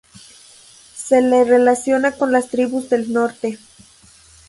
Se 0.95 1.21
le 1.21 1.43
relaciona 1.43 2.13
con 2.13 2.31
las 2.31 2.49
tribus 2.49 2.89
del 2.89 3.13
norte. 3.13 3.59